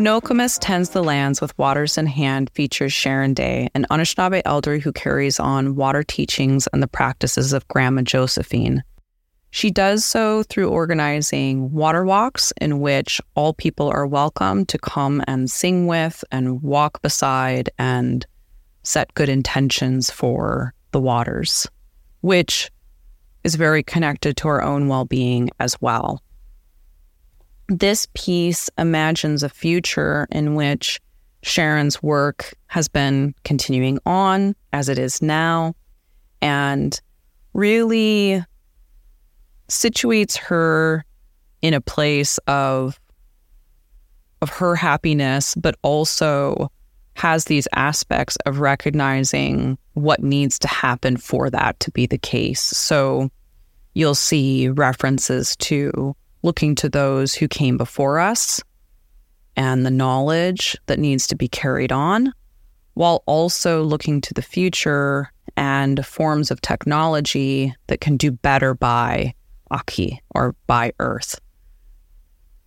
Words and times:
Nokomis 0.00 0.56
Tends 0.58 0.88
the 0.88 1.04
Lands 1.04 1.42
with 1.42 1.56
Waters 1.58 1.98
in 1.98 2.06
Hand 2.06 2.50
features 2.54 2.90
Sharon 2.90 3.34
Day, 3.34 3.68
an 3.74 3.84
Anishinaabe 3.90 4.40
elder 4.46 4.78
who 4.78 4.92
carries 4.92 5.38
on 5.38 5.76
water 5.76 6.02
teachings 6.02 6.66
and 6.72 6.82
the 6.82 6.88
practices 6.88 7.52
of 7.52 7.68
Grandma 7.68 8.00
Josephine. 8.00 8.82
She 9.50 9.70
does 9.70 10.02
so 10.02 10.42
through 10.44 10.70
organizing 10.70 11.70
water 11.70 12.02
walks 12.06 12.50
in 12.62 12.80
which 12.80 13.20
all 13.34 13.52
people 13.52 13.88
are 13.88 14.06
welcome 14.06 14.64
to 14.66 14.78
come 14.78 15.22
and 15.26 15.50
sing 15.50 15.86
with 15.86 16.24
and 16.32 16.62
walk 16.62 17.02
beside 17.02 17.68
and 17.78 18.24
set 18.82 19.12
good 19.12 19.28
intentions 19.28 20.10
for 20.10 20.72
the 20.92 21.00
waters, 21.00 21.66
which 22.22 22.70
is 23.44 23.54
very 23.54 23.82
connected 23.82 24.38
to 24.38 24.48
our 24.48 24.62
own 24.62 24.88
well 24.88 25.04
being 25.04 25.50
as 25.60 25.78
well. 25.82 26.22
This 27.70 28.08
piece 28.14 28.68
imagines 28.78 29.44
a 29.44 29.48
future 29.48 30.26
in 30.32 30.56
which 30.56 31.00
Sharon's 31.44 32.02
work 32.02 32.52
has 32.66 32.88
been 32.88 33.32
continuing 33.44 34.00
on 34.04 34.56
as 34.72 34.88
it 34.88 34.98
is 34.98 35.22
now 35.22 35.76
and 36.42 37.00
really 37.54 38.44
situates 39.68 40.36
her 40.36 41.04
in 41.62 41.72
a 41.72 41.80
place 41.80 42.38
of 42.48 42.98
of 44.42 44.50
her 44.50 44.74
happiness 44.74 45.54
but 45.54 45.76
also 45.82 46.72
has 47.14 47.44
these 47.44 47.68
aspects 47.76 48.36
of 48.46 48.58
recognizing 48.58 49.78
what 49.94 50.24
needs 50.24 50.58
to 50.58 50.66
happen 50.66 51.16
for 51.16 51.48
that 51.50 51.78
to 51.78 51.92
be 51.92 52.06
the 52.06 52.18
case. 52.18 52.62
So 52.62 53.30
you'll 53.94 54.16
see 54.16 54.68
references 54.70 55.54
to 55.58 56.16
looking 56.42 56.74
to 56.76 56.88
those 56.88 57.34
who 57.34 57.48
came 57.48 57.76
before 57.76 58.18
us 58.18 58.60
and 59.56 59.84
the 59.84 59.90
knowledge 59.90 60.76
that 60.86 60.98
needs 60.98 61.26
to 61.26 61.36
be 61.36 61.48
carried 61.48 61.92
on, 61.92 62.32
while 62.94 63.22
also 63.26 63.82
looking 63.82 64.20
to 64.20 64.34
the 64.34 64.42
future 64.42 65.32
and 65.56 66.04
forms 66.06 66.50
of 66.50 66.60
technology 66.60 67.74
that 67.88 68.00
can 68.00 68.16
do 68.16 68.30
better 68.30 68.74
by 68.74 69.34
Aki 69.70 70.20
or 70.34 70.54
by 70.66 70.92
Earth. 70.98 71.40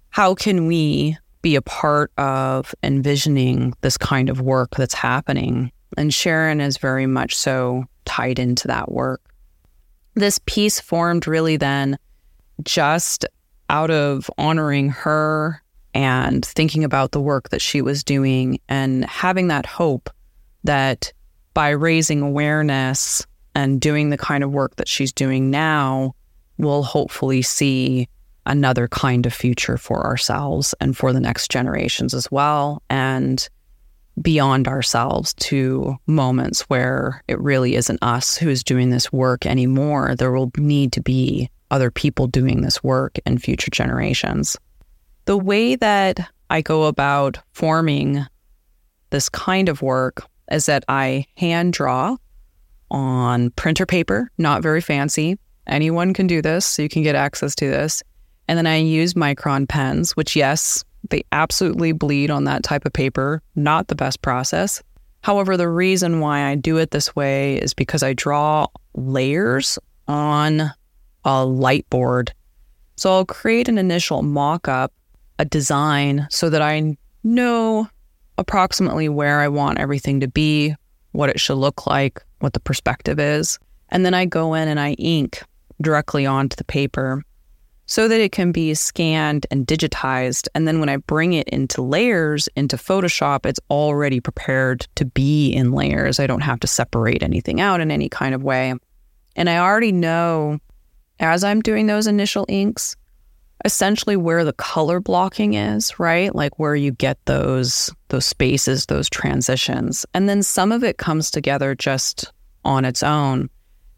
How 0.09 0.35
can 0.35 0.67
we 0.67 1.17
be 1.41 1.55
a 1.55 1.61
part 1.61 2.11
of 2.17 2.75
envisioning 2.83 3.73
this 3.81 3.97
kind 3.97 4.29
of 4.29 4.41
work 4.41 4.71
that's 4.75 4.93
happening? 4.93 5.71
And 5.97 6.13
Sharon 6.13 6.61
is 6.61 6.77
very 6.77 7.07
much 7.07 7.35
so 7.35 7.85
tied 8.05 8.39
into 8.39 8.67
that 8.67 8.91
work. 8.91 9.21
This 10.13 10.39
piece 10.45 10.79
formed 10.79 11.27
really 11.27 11.57
then 11.57 11.97
just 12.63 13.25
out 13.73 13.89
of 13.89 14.29
honoring 14.37 14.89
her 14.89 15.59
and 15.95 16.45
thinking 16.45 16.83
about 16.83 17.11
the 17.11 17.19
work 17.19 17.49
that 17.49 17.61
she 17.61 17.81
was 17.81 18.03
doing 18.03 18.59
and 18.69 19.03
having 19.05 19.47
that 19.47 19.65
hope 19.65 20.11
that 20.63 21.11
by 21.55 21.69
raising 21.69 22.21
awareness 22.21 23.25
and 23.55 23.81
doing 23.81 24.11
the 24.11 24.17
kind 24.17 24.43
of 24.43 24.51
work 24.51 24.75
that 24.75 24.87
she's 24.87 25.11
doing 25.11 25.49
now, 25.49 26.13
we'll 26.59 26.83
hopefully 26.83 27.41
see 27.41 28.07
another 28.45 28.87
kind 28.87 29.25
of 29.25 29.33
future 29.33 29.77
for 29.77 30.05
ourselves 30.05 30.75
and 30.79 30.95
for 30.95 31.11
the 31.11 31.19
next 31.19 31.49
generations 31.49 32.13
as 32.13 32.29
well. 32.31 32.83
And 32.91 33.49
beyond 34.21 34.67
ourselves 34.67 35.33
to 35.33 35.95
moments 36.05 36.61
where 36.69 37.23
it 37.27 37.39
really 37.39 37.73
isn't 37.73 38.03
us 38.03 38.37
who's 38.37 38.63
doing 38.63 38.91
this 38.91 39.11
work 39.11 39.47
anymore. 39.47 40.15
There 40.15 40.31
will 40.31 40.51
need 40.57 40.91
to 40.91 41.01
be 41.01 41.49
other 41.73 41.89
people 41.89 42.27
doing 42.27 42.61
this 42.61 42.83
work 42.83 43.17
in 43.25 43.39
future 43.39 43.71
generations. 43.71 44.55
The 45.25 45.37
way 45.37 45.75
that 45.75 46.19
I 46.51 46.61
go 46.61 46.83
about 46.83 47.39
forming 47.51 48.23
this 49.09 49.27
kind 49.27 49.67
of 49.67 49.81
work 49.81 50.23
is 50.51 50.67
that 50.67 50.85
I 50.87 51.25
hand 51.35 51.73
draw 51.73 52.17
on 52.91 53.49
printer 53.51 53.87
paper, 53.87 54.29
not 54.37 54.61
very 54.61 54.81
fancy. 54.81 55.39
Anyone 55.65 56.13
can 56.13 56.27
do 56.27 56.43
this, 56.43 56.63
so 56.63 56.83
you 56.83 56.89
can 56.89 57.01
get 57.01 57.15
access 57.15 57.55
to 57.55 57.67
this. 57.67 58.03
And 58.47 58.55
then 58.55 58.67
I 58.67 58.75
use 58.75 59.15
micron 59.15 59.67
pens, 59.67 60.15
which, 60.15 60.35
yes, 60.35 60.85
they 61.09 61.23
absolutely 61.31 61.91
bleed 61.91 62.29
on 62.29 62.43
that 62.43 62.61
type 62.61 62.85
of 62.85 62.93
paper. 62.93 63.41
Not 63.55 63.87
the 63.87 63.95
best 63.95 64.21
process. 64.21 64.83
However, 65.21 65.57
the 65.57 65.69
reason 65.69 66.19
why 66.19 66.43
I 66.43 66.53
do 66.53 66.77
it 66.77 66.91
this 66.91 67.15
way 67.15 67.55
is 67.55 67.73
because 67.73 68.03
I 68.03 68.13
draw 68.13 68.67
layers 68.93 69.79
on 70.07 70.71
a 71.25 71.45
light 71.45 71.89
board. 71.89 72.33
So 72.95 73.11
I'll 73.11 73.25
create 73.25 73.67
an 73.67 73.77
initial 73.77 74.21
mock 74.21 74.67
up, 74.67 74.93
a 75.39 75.45
design, 75.45 76.27
so 76.29 76.49
that 76.49 76.61
I 76.61 76.97
know 77.23 77.87
approximately 78.37 79.09
where 79.09 79.39
I 79.39 79.47
want 79.47 79.79
everything 79.79 80.19
to 80.19 80.27
be, 80.27 80.75
what 81.11 81.29
it 81.29 81.39
should 81.39 81.55
look 81.55 81.87
like, 81.87 82.23
what 82.39 82.53
the 82.53 82.59
perspective 82.59 83.19
is. 83.19 83.59
And 83.89 84.05
then 84.05 84.13
I 84.13 84.25
go 84.25 84.53
in 84.53 84.67
and 84.67 84.79
I 84.79 84.93
ink 84.93 85.43
directly 85.81 86.25
onto 86.25 86.55
the 86.55 86.63
paper 86.63 87.23
so 87.85 88.07
that 88.07 88.21
it 88.21 88.31
can 88.31 88.51
be 88.51 88.73
scanned 88.73 89.45
and 89.51 89.67
digitized. 89.67 90.47
And 90.55 90.67
then 90.67 90.79
when 90.79 90.89
I 90.89 90.97
bring 90.97 91.33
it 91.33 91.47
into 91.49 91.81
layers 91.81 92.47
into 92.55 92.77
Photoshop, 92.77 93.45
it's 93.45 93.59
already 93.69 94.19
prepared 94.19 94.87
to 94.95 95.05
be 95.05 95.51
in 95.51 95.73
layers. 95.73 96.19
I 96.19 96.27
don't 96.27 96.41
have 96.41 96.59
to 96.61 96.67
separate 96.67 97.21
anything 97.21 97.59
out 97.59 97.81
in 97.81 97.91
any 97.91 98.09
kind 98.09 98.33
of 98.33 98.43
way. 98.43 98.73
And 99.35 99.49
I 99.49 99.57
already 99.57 99.91
know 99.91 100.59
as 101.19 101.43
I'm 101.43 101.61
doing 101.61 101.87
those 101.87 102.07
initial 102.07 102.45
inks, 102.49 102.95
essentially 103.65 104.17
where 104.17 104.43
the 104.43 104.53
color 104.53 104.99
blocking 104.99 105.53
is, 105.53 105.99
right? 105.99 106.33
Like 106.33 106.59
where 106.59 106.75
you 106.75 106.91
get 106.91 107.17
those 107.25 107.91
those 108.09 108.25
spaces, 108.25 108.85
those 108.87 109.09
transitions. 109.09 110.05
And 110.13 110.27
then 110.27 110.43
some 110.43 110.71
of 110.71 110.83
it 110.83 110.97
comes 110.97 111.31
together 111.31 111.75
just 111.75 112.31
on 112.65 112.85
its 112.85 113.03
own 113.03 113.49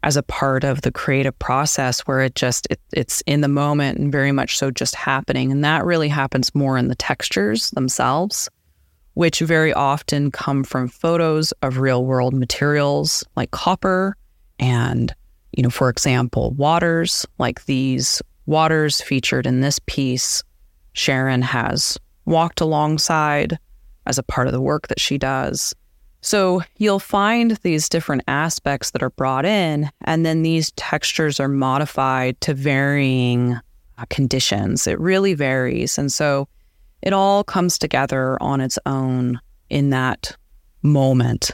as 0.02 0.16
a 0.16 0.22
part 0.22 0.62
of 0.62 0.82
the 0.82 0.92
creative 0.92 1.36
process 1.38 2.00
where 2.00 2.20
it 2.20 2.34
just 2.34 2.66
it, 2.70 2.80
it's 2.92 3.22
in 3.26 3.40
the 3.40 3.48
moment 3.48 3.98
and 3.98 4.12
very 4.12 4.30
much 4.30 4.56
so 4.56 4.70
just 4.70 4.94
happening 4.94 5.50
and 5.50 5.64
that 5.64 5.84
really 5.84 6.08
happens 6.08 6.54
more 6.54 6.78
in 6.78 6.86
the 6.88 6.94
textures 6.94 7.70
themselves 7.72 8.48
which 9.14 9.40
very 9.40 9.72
often 9.72 10.30
come 10.30 10.62
from 10.62 10.86
photos 10.86 11.50
of 11.62 11.78
real 11.78 12.04
world 12.04 12.34
materials 12.34 13.24
like 13.34 13.50
copper 13.50 14.16
and 14.60 15.12
you 15.56 15.62
know, 15.62 15.70
for 15.70 15.88
example, 15.88 16.52
waters 16.52 17.26
like 17.38 17.64
these 17.64 18.22
waters 18.44 19.00
featured 19.00 19.46
in 19.46 19.62
this 19.62 19.80
piece, 19.86 20.44
Sharon 20.92 21.42
has 21.42 21.98
walked 22.26 22.60
alongside 22.60 23.58
as 24.04 24.18
a 24.18 24.22
part 24.22 24.46
of 24.46 24.52
the 24.52 24.60
work 24.60 24.88
that 24.88 25.00
she 25.00 25.18
does. 25.18 25.74
So 26.20 26.62
you'll 26.76 26.98
find 26.98 27.52
these 27.62 27.88
different 27.88 28.22
aspects 28.28 28.90
that 28.90 29.02
are 29.02 29.10
brought 29.10 29.46
in, 29.46 29.90
and 30.02 30.26
then 30.26 30.42
these 30.42 30.72
textures 30.72 31.40
are 31.40 31.48
modified 31.48 32.40
to 32.42 32.54
varying 32.54 33.54
uh, 33.98 34.04
conditions. 34.10 34.86
It 34.86 35.00
really 35.00 35.34
varies. 35.34 35.98
And 35.98 36.12
so 36.12 36.48
it 37.02 37.12
all 37.12 37.44
comes 37.44 37.78
together 37.78 38.40
on 38.42 38.60
its 38.60 38.78
own 38.86 39.40
in 39.70 39.90
that 39.90 40.36
moment 40.82 41.52